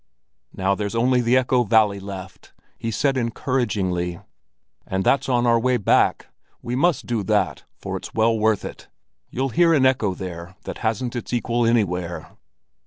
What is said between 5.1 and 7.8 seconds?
on our way back. We must do that,